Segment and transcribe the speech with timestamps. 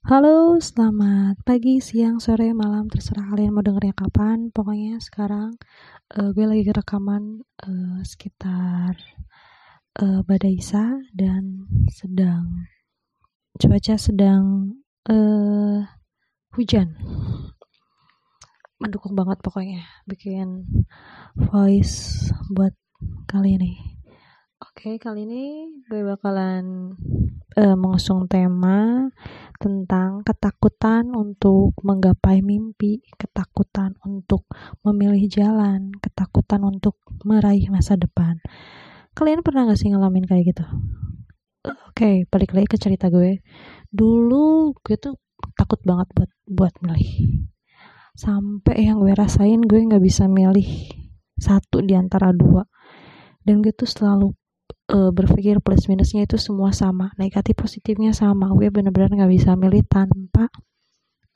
[0.00, 4.48] Halo, selamat pagi, siang, sore, malam, terserah kalian mau dengernya kapan.
[4.48, 5.60] Pokoknya sekarang
[6.16, 8.96] uh, gue lagi rekaman uh, sekitar
[10.00, 12.64] uh, Badai Isa dan sedang
[13.60, 14.72] cuaca sedang
[15.04, 15.84] uh,
[16.56, 16.96] hujan.
[18.80, 20.64] Mendukung banget pokoknya bikin
[21.36, 22.72] voice buat
[23.28, 23.76] kali ini.
[24.64, 25.44] Oke, okay, kali ini
[25.92, 26.96] gue bakalan
[27.56, 29.10] uh, mengusung tema
[29.58, 34.46] tentang ketakutan untuk menggapai mimpi, ketakutan untuk
[34.86, 38.38] memilih jalan, ketakutan untuk meraih masa depan.
[39.12, 40.64] Kalian pernah gak sih ngalamin kayak gitu?
[41.60, 43.44] Oke, okay, balik lagi ke cerita gue.
[43.92, 45.20] Dulu gue tuh
[45.60, 47.44] takut banget buat buat milih.
[48.16, 50.64] Sampai yang gue rasain gue nggak bisa milih
[51.36, 52.64] satu di antara dua.
[53.44, 54.39] Dan gue tuh selalu
[54.90, 57.14] uh, berpikir plus minusnya itu semua sama.
[57.16, 58.50] Negatif positifnya sama.
[58.52, 60.50] Gue bener-bener nggak bisa milih tanpa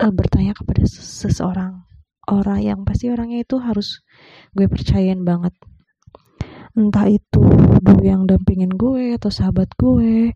[0.03, 1.87] uh, bertanya kepada seseorang.
[2.25, 4.03] Orang yang pasti orangnya itu harus
[4.56, 5.55] gue percayain banget.
[6.75, 7.45] Entah itu
[7.84, 10.34] dulu yang dampingin gue atau sahabat gue.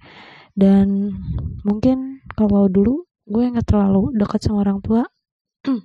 [0.59, 1.14] Dan
[1.62, 5.03] mungkin kalau dulu gue nggak terlalu dekat sama orang tua.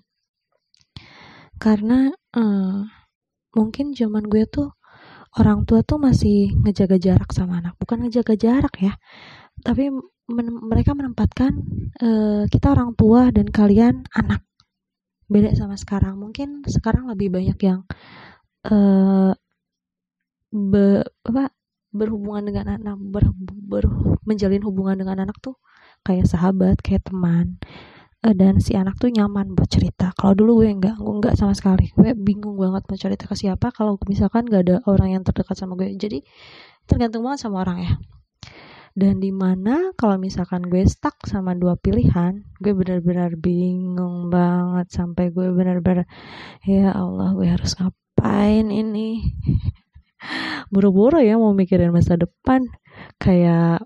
[1.64, 2.84] Karena uh,
[3.56, 4.76] mungkin zaman gue tuh
[5.40, 7.74] orang tua tuh masih ngejaga jarak sama anak.
[7.82, 8.94] Bukan ngejaga jarak ya
[9.62, 9.94] tapi
[10.34, 11.54] men mereka menempatkan
[12.02, 14.42] uh, kita orang tua dan kalian anak.
[15.30, 16.18] Beda sama sekarang.
[16.18, 17.86] Mungkin sekarang lebih banyak yang
[18.68, 19.36] uh,
[20.50, 21.54] be, apa
[21.94, 23.86] berhubungan dengan anak ber, ber,
[24.26, 25.60] menjalin hubungan dengan anak tuh
[26.02, 27.62] kayak sahabat kayak teman
[28.32, 30.16] dan si anak tuh nyaman buat cerita.
[30.16, 31.92] Kalau dulu gue enggak gue enggak sama sekali.
[31.92, 35.76] Gue bingung banget mau cerita ke siapa kalau misalkan gak ada orang yang terdekat sama
[35.76, 35.92] gue.
[36.00, 36.24] Jadi
[36.88, 37.94] tergantung banget sama orang ya.
[38.96, 45.34] Dan di mana kalau misalkan gue stuck sama dua pilihan gue benar-benar bingung banget sampai
[45.34, 46.06] gue benar-benar
[46.64, 49.20] ya Allah gue harus ngapain ini?
[50.72, 52.64] Buru-buru ya mau mikirin masa depan.
[53.20, 53.84] Kayak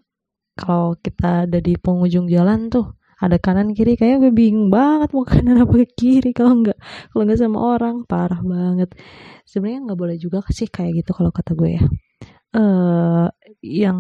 [0.53, 5.25] kalau kita ada di penghujung jalan tuh ada kanan kiri kayak gue bingung banget mau
[5.25, 6.31] kanan apa ke kiri.
[6.37, 6.77] Kalau nggak
[7.13, 8.93] kalau nggak sama orang parah banget.
[9.47, 11.83] Sebenarnya nggak boleh juga sih kayak gitu kalau kata gue ya.
[12.53, 13.27] Uh,
[13.61, 13.99] yang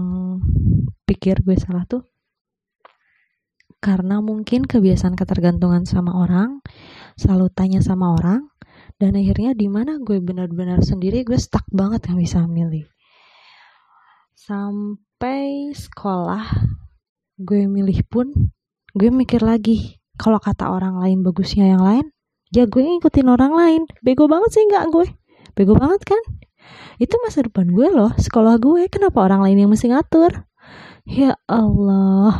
[1.03, 2.07] pikir gue salah tuh
[3.77, 6.65] karena mungkin kebiasaan ketergantungan sama orang
[7.13, 8.49] selalu tanya sama orang
[8.97, 12.89] dan akhirnya di mana gue benar-benar sendiri gue stuck banget nggak bisa milih.
[14.33, 16.45] Sampai sekolah
[17.37, 18.33] gue milih pun
[18.97, 22.05] gue mikir lagi kalau kata orang lain bagusnya yang lain
[22.51, 23.81] ya gue ngikutin orang lain.
[24.03, 25.07] Bego banget sih nggak gue.
[25.55, 26.21] Bego banget kan?
[26.99, 28.87] Itu masa depan gue loh sekolah gue.
[28.91, 30.47] Kenapa orang lain yang mesti ngatur?
[31.07, 32.35] Ya Allah.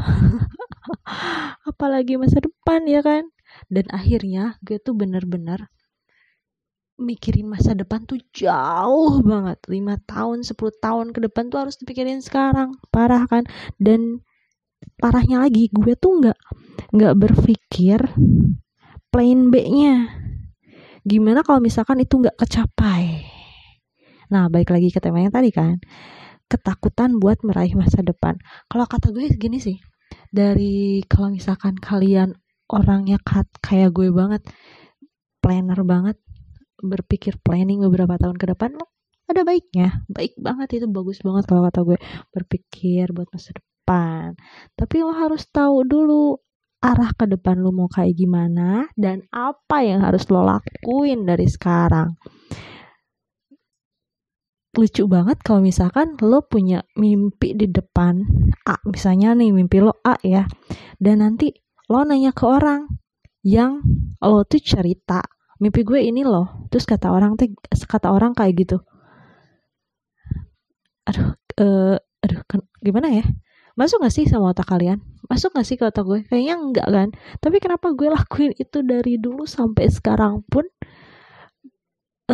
[1.69, 3.28] Apalagi masa depan ya kan?
[3.72, 5.72] Dan akhirnya gue tuh bener-bener
[6.97, 9.62] mikirin masa depan tuh jauh banget.
[9.69, 12.75] Lima tahun 10 tahun ke depan tuh harus dipikirin sekarang.
[12.90, 13.46] Parah kan?
[13.78, 14.25] Dan
[14.97, 16.38] parahnya lagi gue tuh nggak
[16.94, 18.00] nggak berpikir
[19.13, 20.09] plan B-nya.
[21.08, 23.24] Gimana kalau misalkan itu nggak kecapai?
[24.34, 25.80] Nah baik lagi ke tema yang tadi kan
[26.47, 28.40] ketakutan buat meraih masa depan.
[28.72, 29.78] Kalau kata gue gini sih
[30.31, 32.35] dari kalau misalkan kalian
[32.72, 34.44] orangnya kat, kayak gue banget
[35.40, 36.18] planner banget
[36.79, 38.75] berpikir planning beberapa tahun ke depan
[39.28, 40.08] ada baiknya.
[40.08, 41.97] Baik banget itu bagus banget kalau kata gue.
[42.31, 44.36] Berpikir buat masa depan depan.
[44.75, 46.36] Tapi lo harus tahu dulu
[46.84, 52.20] arah ke depan lo mau kayak gimana dan apa yang harus lo lakuin dari sekarang.
[54.76, 58.22] Lucu banget kalau misalkan lo punya mimpi di depan
[58.68, 60.44] A, misalnya nih mimpi lo A ya.
[61.00, 61.56] Dan nanti
[61.88, 62.86] lo nanya ke orang
[63.47, 63.80] yang
[64.20, 65.24] lo tuh cerita
[65.58, 67.50] mimpi gue ini loh terus kata orang tuh
[67.90, 68.78] kata orang kayak gitu
[71.08, 72.42] aduh uh, aduh
[72.84, 73.26] gimana ya
[73.78, 75.00] masuk gak sih sama otak kalian?
[75.30, 76.26] Masuk gak sih ke otak gue?
[76.26, 77.10] Kayaknya enggak kan?
[77.38, 80.66] Tapi kenapa gue lakuin itu dari dulu sampai sekarang pun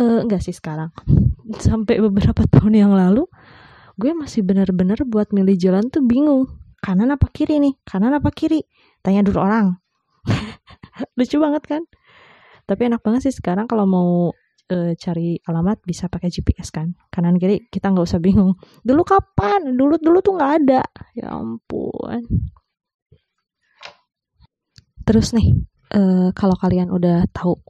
[0.00, 0.90] uh, enggak sih sekarang
[1.68, 3.28] sampai beberapa tahun yang lalu
[3.94, 6.50] gue masih bener-bener buat milih jalan tuh bingung.
[6.82, 7.78] Kanan apa kiri nih?
[7.86, 8.66] Kanan apa kiri?
[9.00, 9.78] Tanya dulu orang.
[11.16, 11.82] Lucu banget kan?
[12.64, 14.34] Tapi enak banget sih sekarang kalau mau
[14.70, 16.94] uh, cari alamat bisa pakai GPS kan.
[17.12, 18.56] Kanan kiri kita nggak usah bingung
[18.86, 19.76] dulu kapan?
[19.76, 20.82] Dulu dulu tuh nggak ada.
[21.16, 22.22] Ya ampun.
[25.04, 25.52] Terus nih
[25.92, 27.60] uh, kalau kalian udah tahu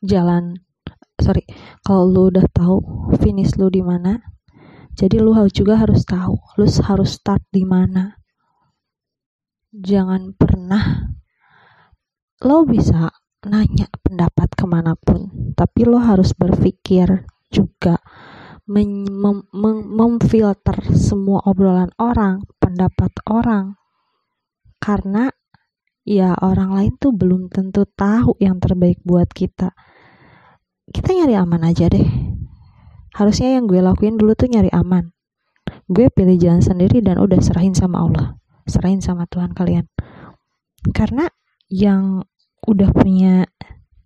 [0.00, 0.56] jalan
[1.16, 1.44] sorry
[1.80, 2.76] kalau lu udah tahu
[3.20, 4.20] finish lu di mana
[4.96, 8.16] jadi lu juga harus tahu lu harus start di mana.
[9.76, 11.12] Jangan pernah
[12.40, 13.12] lo bisa
[13.46, 15.54] nanya pendapat ke mana pun.
[15.54, 18.02] Tapi lo harus berpikir juga
[18.66, 19.06] mem
[19.54, 23.78] mem memfilter semua obrolan orang pendapat orang.
[24.82, 25.30] Karena
[26.06, 29.70] ya orang lain tuh belum tentu tahu yang terbaik buat kita.
[30.86, 32.06] Kita nyari aman aja deh.
[33.16, 35.10] Harusnya yang gue lakuin dulu tuh nyari aman.
[35.90, 38.38] Gue pilih jalan sendiri dan udah serahin sama Allah.
[38.66, 39.90] Serahin sama Tuhan kalian.
[40.94, 41.26] Karena
[41.66, 42.22] yang
[42.66, 43.46] udah punya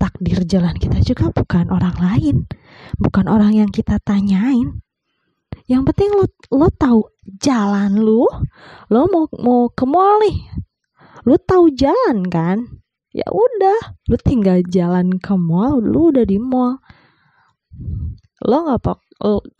[0.00, 2.36] takdir jalan kita juga bukan orang lain.
[2.96, 4.80] Bukan orang yang kita tanyain.
[5.68, 7.00] Yang penting lo lo tahu
[7.40, 8.26] jalan lu
[8.90, 10.38] lo mau mau ke mall nih.
[11.28, 12.64] Lo tahu jalan kan?
[13.12, 16.80] Ya udah lo tinggal jalan ke mall lo udah di mall.
[18.44, 18.98] Lo nggak pak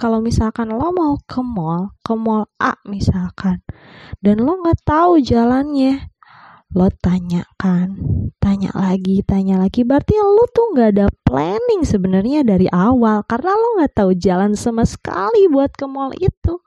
[0.00, 3.60] kalau misalkan lo mau ke mall ke mall A misalkan
[4.24, 6.08] dan lo nggak tahu jalannya
[6.70, 7.98] lo tanyakan
[8.38, 13.66] tanya lagi tanya lagi berarti lo tuh nggak ada planning sebenarnya dari awal karena lo
[13.78, 16.62] nggak tahu jalan sama sekali buat ke mall itu.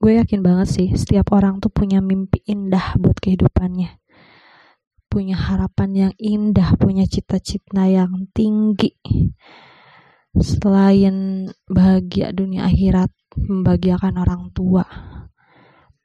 [0.00, 4.00] Gue yakin banget sih setiap orang tuh punya mimpi indah buat kehidupannya.
[5.08, 8.96] Punya harapan yang indah punya cita-cita yang tinggi.
[10.40, 14.84] Selain bahagia dunia akhirat membahagiakan orang tua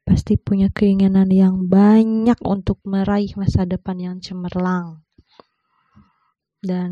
[0.05, 5.01] pasti punya keinginan yang banyak untuk meraih masa depan yang cemerlang.
[6.61, 6.91] Dan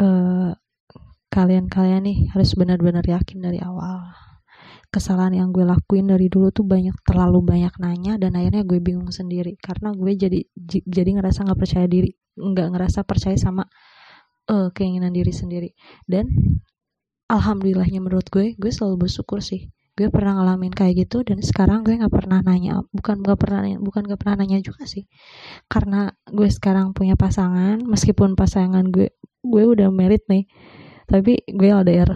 [0.00, 0.56] uh,
[1.28, 4.16] kalian-kalian nih harus benar-benar yakin dari awal.
[4.88, 9.08] Kesalahan yang gue lakuin dari dulu tuh banyak terlalu banyak nanya dan akhirnya gue bingung
[9.08, 10.40] sendiri karena gue jadi
[10.84, 13.64] jadi ngerasa nggak percaya diri, nggak ngerasa percaya sama
[14.52, 15.72] uh, keinginan diri sendiri.
[16.04, 16.28] Dan
[17.28, 21.92] alhamdulillahnya menurut gue, gue selalu bersyukur sih gue pernah ngalamin kayak gitu dan sekarang gue
[22.00, 25.04] nggak pernah nanya bukan gak pernah bukan gak pernah nanya juga sih.
[25.68, 29.12] Karena gue sekarang punya pasangan meskipun pasangan gue
[29.44, 30.48] gue udah merit nih
[31.04, 32.08] tapi gue LDR.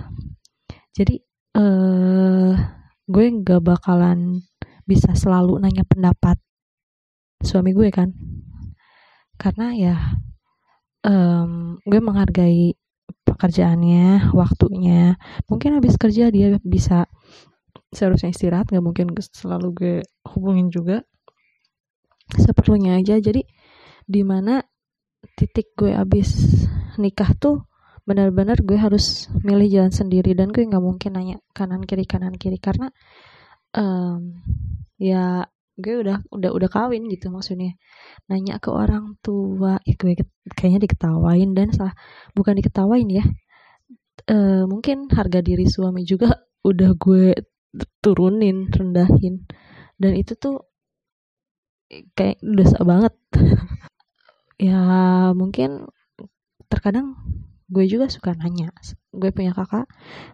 [0.96, 1.20] Jadi
[1.60, 2.56] uh,
[3.06, 4.40] gue nggak bakalan
[4.88, 6.40] bisa selalu nanya pendapat
[7.44, 8.08] suami gue kan.
[9.36, 9.96] Karena ya
[11.04, 12.72] um, gue menghargai
[13.28, 15.20] pekerjaannya waktunya.
[15.50, 17.04] Mungkin habis kerja dia bisa
[17.96, 19.94] seharusnya istirahat nggak mungkin selalu gue
[20.36, 21.00] hubungin juga.
[22.36, 23.40] Seperlunya aja jadi
[24.04, 24.60] di mana
[25.34, 26.28] titik gue abis
[27.00, 27.64] nikah tuh
[28.06, 32.60] benar-benar gue harus milih jalan sendiri dan gue nggak mungkin nanya kanan kiri kanan kiri.
[32.60, 32.92] Karena
[33.72, 34.44] um,
[35.00, 37.74] ya gue udah udah udah kawin gitu maksudnya.
[38.28, 40.14] Nanya ke orang tua ya gue
[40.52, 41.96] kayaknya diketawain dan salah
[42.36, 43.24] bukan diketawain ya.
[44.26, 46.34] Uh, mungkin harga diri suami juga
[46.70, 47.55] udah gue
[48.00, 49.44] turunin rendahin.
[49.96, 50.66] Dan itu tuh
[52.16, 53.14] kayak dosa banget.
[54.56, 54.80] Ya
[55.36, 55.84] mungkin
[56.72, 57.12] terkadang
[57.68, 58.72] gue juga suka nanya.
[59.12, 59.84] Gue punya kakak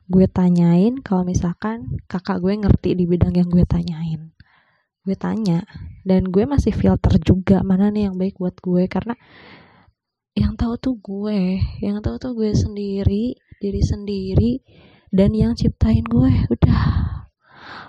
[0.06, 4.30] gue tanyain kalau misalkan kakak gue ngerti di bidang yang gue tanyain.
[5.02, 5.66] Gue tanya
[6.06, 9.18] dan gue masih filter juga mana nih yang baik buat gue karena
[10.38, 14.52] yang tahu tuh gue yang tahu tuh gue sendiri diri sendiri
[15.12, 16.82] dan yang ciptain gue udah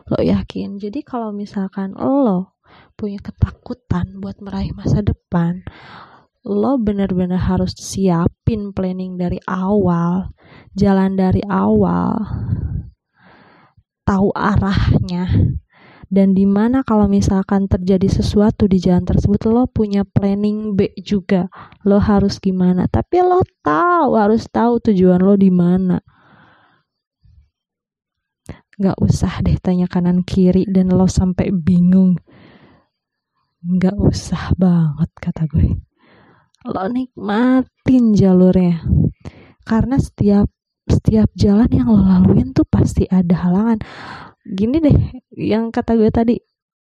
[0.09, 0.79] lo yakin?
[0.81, 2.59] Jadi kalau misalkan lo
[2.97, 5.61] punya ketakutan buat meraih masa depan
[6.43, 10.35] lo bener-bener harus siapin planning dari awal
[10.75, 12.19] jalan dari awal
[14.03, 15.55] tahu arahnya.
[16.13, 21.49] Dan di mana kalau misalkan terjadi sesuatu di jalan tersebut lo punya planning B juga.
[21.81, 22.85] Lo harus gimana?
[22.85, 25.97] Tapi lo tahu harus tahu tujuan lo di mana
[28.81, 32.17] Gak usah deh tanya kanan kiri dan lo sampai bingung.
[33.61, 35.77] Gak usah banget kata gue.
[36.65, 38.81] Lo nikmatin jalurnya.
[39.61, 40.49] Karena setiap
[40.89, 43.79] setiap jalan yang lo laluin tuh pasti ada halangan.
[44.43, 44.97] Gini deh,
[45.37, 46.35] yang kata gue tadi,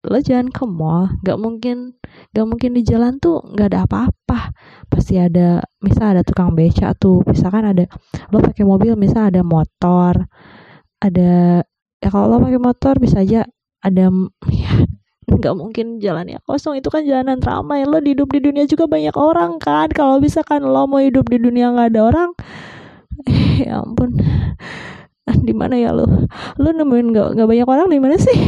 [0.06, 1.98] lo jangan ke mall, gak mungkin
[2.36, 4.54] gak mungkin di jalan tuh gak ada apa-apa.
[4.92, 7.88] Pasti ada, misal ada tukang beca tuh, misalkan ada
[8.30, 10.30] lo pakai mobil, misal ada motor,
[11.02, 11.64] ada
[11.98, 13.46] ya kalau lo pakai motor bisa aja
[13.82, 14.10] ada
[14.54, 14.72] ya
[15.28, 16.80] nggak mungkin jalannya kosong.
[16.80, 17.84] Itu kan jalanan ramai.
[17.84, 19.92] Lo hidup di dunia juga banyak orang kan?
[19.92, 22.30] Kalau bisa kan lo mau hidup di dunia nggak ada orang
[23.68, 24.16] ya ampun.
[25.28, 26.08] Di mana ya lo?
[26.56, 28.40] Lo nemuin nggak nggak banyak orang di mana sih?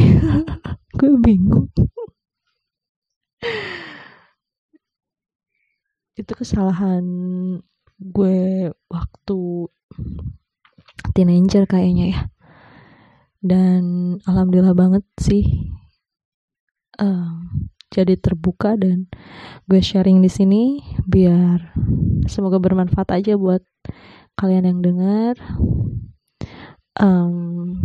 [0.96, 1.68] Gue bingung.
[6.16, 7.04] Itu kesalahan
[8.00, 9.40] gue waktu
[11.12, 12.20] teenager kayaknya ya
[13.40, 15.72] dan alhamdulillah banget sih
[17.00, 19.10] um, jadi terbuka dan
[19.66, 20.62] gue sharing di sini
[21.08, 21.74] biar
[22.30, 23.66] semoga bermanfaat aja buat
[24.38, 25.34] kalian yang dengar.
[27.00, 27.80] Um,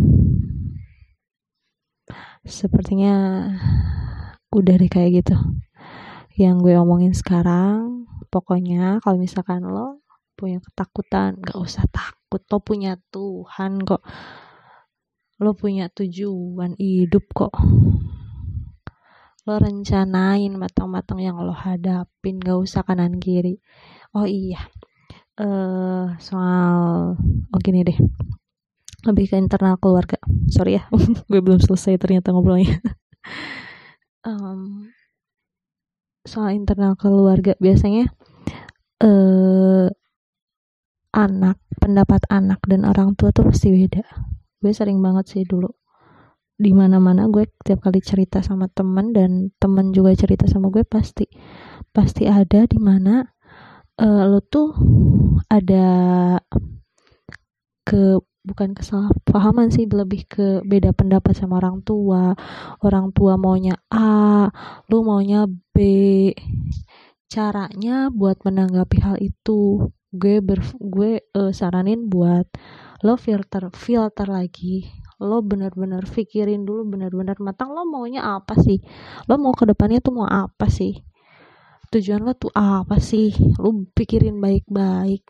[2.46, 3.50] sepertinya
[4.54, 5.38] udah deh kayak gitu
[6.38, 8.06] yang gue omongin sekarang.
[8.30, 14.04] Pokoknya kalau misalkan lo punya ketakutan gak usah takut lo punya Tuhan kok
[15.40, 17.54] lo punya tujuan hidup kok.
[19.46, 23.62] Lo rencanain matang-matang yang lo hadapin gak usah kanan kiri
[24.16, 24.64] oh iya
[25.36, 27.14] eh uh, soal
[27.52, 28.00] oh gini deh.
[29.06, 30.18] Lebih ke internal keluarga.
[30.50, 30.88] Sorry ya
[31.30, 32.80] gue belum selesai ternyata ngobrolnya.
[34.26, 34.90] Um,
[36.26, 38.10] soal internal keluarga biasanya
[38.98, 39.88] eh uh,
[41.14, 44.02] anak pendapat anak dan orang tua tuh pasti beda
[44.66, 45.70] gue sering banget sih dulu.
[46.58, 50.82] Di mana mana gue tiap kali cerita sama temen dan temen juga cerita sama gue
[50.82, 51.30] pasti
[51.94, 53.22] pasti ada di mana
[54.02, 54.74] uh, lo tuh
[55.54, 55.86] ada
[57.86, 62.34] ke bukan kesalahpahaman sih lebih ke beda pendapat sama orang tua.
[62.82, 64.50] Orang tua maunya A
[64.90, 65.78] lu maunya B.
[67.30, 72.48] Caranya buat menanggapi hal itu gue ber gue uh, saranin buat
[73.04, 74.86] lo filter filter lagi
[75.20, 78.84] lo bener-bener pikirin dulu bener-bener matang lo maunya apa sih?
[79.32, 81.00] Lo mau ke depannya tuh mau apa sih?
[81.92, 83.32] Tujuan lo tuh apa sih?
[83.56, 85.24] Lo pikirin baik-baik.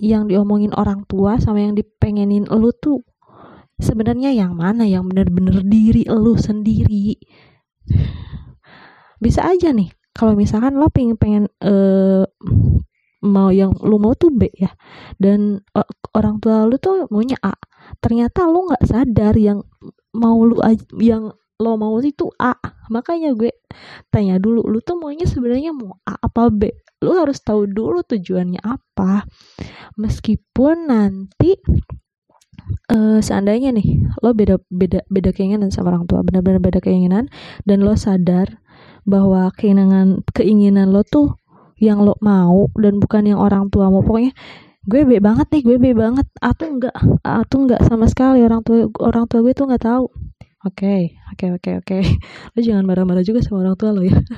[0.00, 3.06] Yang diomongin orang tua sama yang dipengenin lo tuh
[3.78, 4.82] sebenarnya yang mana?
[4.82, 7.14] Yang bener-bener diri lo sendiri.
[9.22, 12.26] Bisa aja nih kalau misalkan lo pengen pengen uh,
[13.22, 14.74] mau yang lu mau tuh B ya.
[15.20, 15.86] Dan uh,
[16.16, 17.54] orang tua lu tuh maunya A.
[18.02, 19.62] Ternyata lu nggak sadar yang
[20.14, 20.58] mau lu
[20.98, 22.56] yang lo mau itu A.
[22.90, 23.52] Makanya gue
[24.08, 26.72] tanya dulu lu tuh maunya sebenarnya mau A apa B?
[27.04, 29.28] Lu harus tahu dulu tujuannya apa.
[30.00, 31.56] Meskipun nanti
[32.90, 37.28] uh, seandainya nih lo beda beda beda keinginan sama orang tua benar-benar beda keinginan
[37.68, 38.60] dan lo sadar
[39.04, 41.40] bahwa keinginan keinginan lo tuh
[41.80, 44.04] yang lo mau dan bukan yang orang tua mau.
[44.04, 44.36] Pokoknya
[44.86, 46.26] gue be banget nih gue be banget.
[46.40, 50.06] Atau enggak atau enggak sama sekali orang tua orang tua gue tuh nggak tahu.
[50.60, 51.96] Oke okay, oke okay, oke okay, oke.
[52.00, 52.02] Okay.
[52.54, 54.16] lo jangan marah-marah juga sama orang tua lo ya.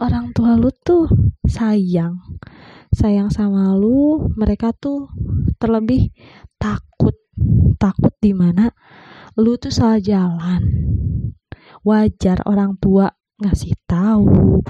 [0.00, 1.04] Orang tua lu tuh
[1.44, 2.16] sayang.
[2.96, 5.12] Sayang sama lu mereka tuh
[5.60, 6.08] terlebih
[6.56, 7.12] takut.
[7.76, 8.72] Takut di mana?
[9.36, 10.64] Lu tuh salah jalan.
[11.84, 14.64] Wajar orang tua ngasih tahu.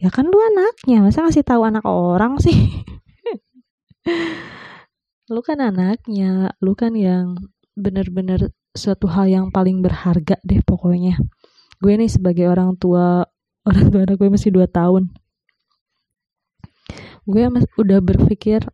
[0.00, 2.56] Ya kan lu anaknya masa ngasih tahu anak orang sih
[5.30, 7.38] lu kan anaknya lu kan yang
[7.78, 11.18] bener-bener suatu hal yang paling berharga deh pokoknya.
[11.80, 13.24] Gue nih sebagai orang tua
[13.68, 15.10] orang tua anak gue masih dua tahun.
[17.28, 17.46] Gue
[17.78, 18.64] udah berpikir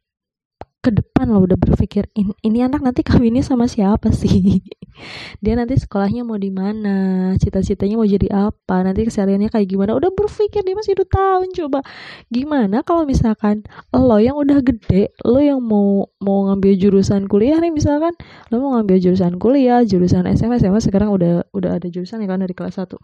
[0.87, 4.62] ke depan lo udah berpikir ini, ini anak nanti kawinnya sama siapa sih?
[5.43, 9.99] Dia nanti sekolahnya mau di mana cita-citanya mau jadi apa nanti kesehariannya kayak gimana.
[9.99, 11.85] Udah berpikir dia masih dua tahun coba.
[12.33, 17.75] Gimana kalau misalkan lo yang udah gede lo yang mau mau ngambil jurusan kuliah nih
[17.75, 18.16] misalkan
[18.49, 22.40] lo mau ngambil jurusan kuliah jurusan SMA SMA sekarang udah udah ada jurusan ya kan
[22.40, 22.97] dari kelas 1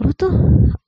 [0.00, 0.32] lu tuh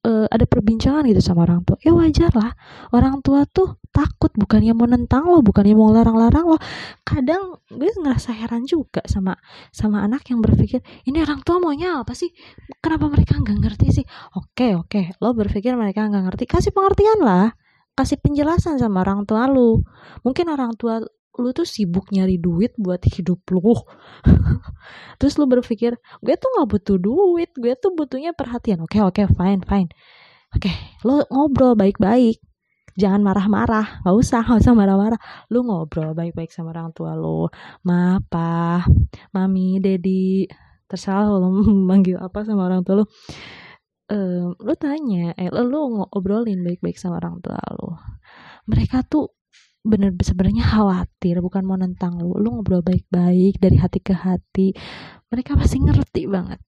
[0.09, 1.76] uh, ada perbincangan gitu sama orang tua.
[1.85, 2.57] Ya wajar lah
[2.95, 6.58] orang tua tuh takut bukannya mau nentang lo bukannya mau larang-larang lo.
[7.06, 9.38] Kadang gue ngerasa heran juga sama
[9.70, 12.34] sama anak yang berpikir ini orang tua maunya apa sih?
[12.82, 14.04] Kenapa mereka nggak ngerti sih?
[14.34, 17.54] Oke oke lo berpikir mereka nggak ngerti kasih pengertian lah.
[17.94, 19.86] Kasih penjelasan sama orang tua lu.
[20.26, 20.98] Mungkin orang tua
[21.38, 23.62] lu tuh sibuk nyari duit buat hidup lu.
[25.22, 28.82] Terus lu berpikir gue tuh nggak butuh duit gue tuh butuhnya perhatian.
[28.82, 29.90] Oke oke fine fine.
[30.50, 32.42] Oke okay, lu ngobrol baik-baik
[32.94, 35.20] jangan marah-marah nggak usah nggak usah marah-marah.
[35.50, 37.50] Lu ngobrol baik-baik sama orang tua lu.
[37.86, 38.82] Ma pa
[39.34, 40.46] mami dedi.
[40.88, 41.50] Terserah lu
[41.90, 43.06] manggil apa sama orang tua lu.
[44.04, 47.96] Um, lu tanya eh lu ngobrolin baik-baik sama orang tua lu.
[48.70, 49.34] Mereka tuh
[49.84, 52.36] bener sebenarnya khawatir bukan mau nentang lu.
[52.38, 54.72] Lu ngobrol baik-baik dari hati ke hati.
[55.32, 56.60] Mereka pasti ngerti banget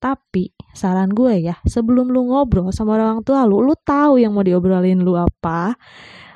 [0.00, 4.40] tapi saran gue ya sebelum lu ngobrol sama orang tua lu lu tahu yang mau
[4.40, 5.76] diobrolin lu apa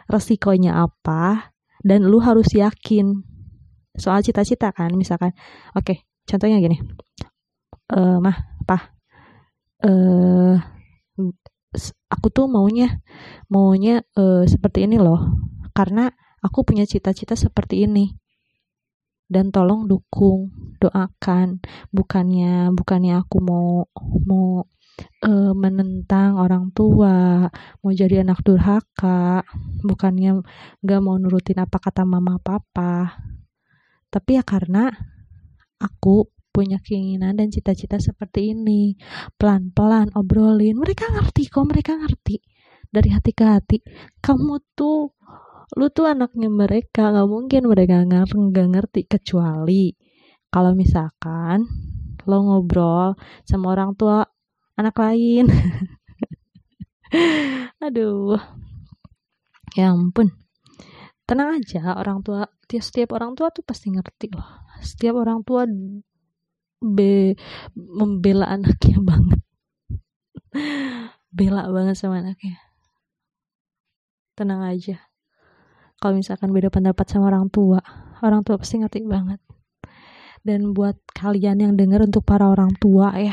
[0.08, 1.54] resikonya apa
[1.84, 3.24] dan lu harus yakin.
[3.94, 5.32] Soal cita-cita kan misalkan
[5.72, 5.96] oke okay,
[6.28, 6.76] contohnya gini.
[7.88, 8.78] Eh mah apa
[9.84, 10.56] eh
[12.08, 13.00] aku tuh maunya
[13.48, 15.20] maunya uh, seperti ini loh.
[15.74, 16.06] Karena
[16.44, 18.12] aku punya cita-cita seperti ini
[19.28, 23.88] dan tolong dukung doakan bukannya bukannya aku mau
[24.28, 24.64] mau
[25.26, 27.48] uh, menentang orang tua,
[27.82, 29.42] mau jadi anak durhaka,
[29.82, 30.42] bukannya
[30.84, 33.18] gak mau nurutin apa kata mama papa.
[34.10, 34.90] Tapi ya karena
[35.82, 38.94] aku punya keinginan dan cita-cita seperti ini.
[39.34, 40.78] Pelan-pelan obrolin.
[40.78, 42.38] Mereka ngerti kok, mereka ngerti.
[42.94, 43.82] Dari hati ke hati.
[44.22, 45.18] Kamu tuh,
[45.72, 47.08] lu tuh anaknya mereka.
[47.14, 49.00] Gak mungkin mereka nggak ngerti.
[49.08, 49.92] Kecuali
[50.52, 51.64] kalau misalkan
[52.24, 53.16] lo ngobrol
[53.48, 54.24] sama orang tua
[54.76, 55.48] anak lain.
[57.84, 58.36] Aduh.
[59.74, 60.30] Ya ampun.
[61.24, 64.68] Tenang aja, orang tua, setiap orang tua tuh pasti ngerti loh.
[64.84, 65.64] Setiap orang tua
[66.84, 67.32] be
[67.72, 69.40] membela anaknya banget
[71.32, 72.60] bela banget sama anaknya
[74.36, 75.00] tenang aja
[76.04, 77.80] kalau misalkan beda pendapat sama orang tua
[78.20, 79.40] orang tua pasti ngerti banget
[80.44, 83.32] dan buat kalian yang dengar untuk para orang tua ya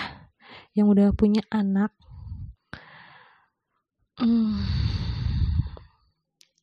[0.72, 1.92] yang udah punya anak
[4.16, 4.64] hmm,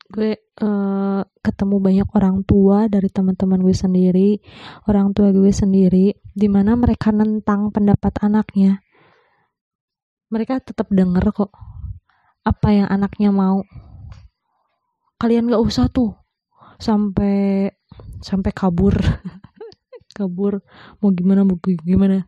[0.08, 4.40] gue uh, ketemu banyak orang tua dari teman-teman gue sendiri,
[4.88, 8.80] orang tua gue sendiri, di mana mereka nentang pendapat anaknya.
[10.32, 11.52] Mereka tetap denger kok
[12.44, 13.60] apa yang anaknya mau.
[15.18, 16.14] Kalian gak usah tuh
[16.78, 17.66] sampai
[18.22, 18.94] sampai kabur,
[20.18, 20.62] kabur.
[21.02, 22.26] Mau gimana mau gimana.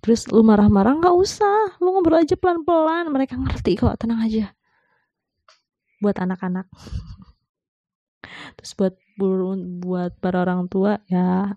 [0.00, 3.12] Terus lu marah-marah nggak usah, lu ngobrol aja pelan-pelan.
[3.12, 4.56] Mereka ngerti kok, tenang aja.
[6.00, 6.64] Buat anak-anak.
[8.56, 8.94] Terus buat
[9.84, 11.52] buat para orang tua ya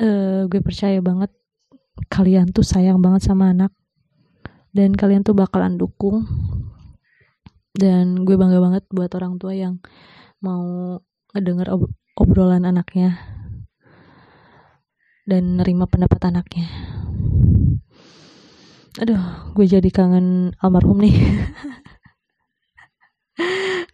[0.00, 1.28] uh, gue percaya banget
[2.08, 3.72] kalian tuh sayang banget sama anak.
[4.72, 6.24] Dan kalian tuh bakalan dukung
[7.76, 9.84] dan gue bangga banget buat orang tua yang
[10.40, 10.96] mau
[11.36, 13.20] ngedenger ob obrolan anaknya.
[15.26, 16.70] Dan nerima pendapat anaknya.
[18.96, 21.12] Aduh gue jadi kangen almarhum nih.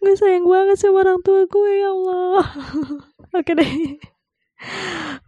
[0.03, 2.47] Gue sayang banget sama orang tua gue ya Allah.
[3.39, 3.99] Oke deh.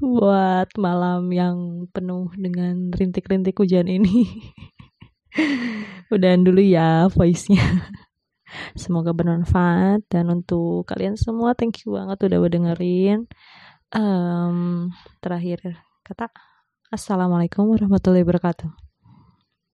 [0.03, 4.27] Buat malam yang penuh dengan rintik-rintik hujan ini.
[6.13, 7.91] Udahan dulu ya voice-nya
[8.77, 10.05] semoga bermanfaat.
[10.07, 13.27] Dan untuk kalian semua thank you banget udah dengerin.
[13.95, 14.91] Um,
[15.23, 16.27] terakhir kata
[16.91, 18.84] assalamualaikum warahmatullahi wabarakatuh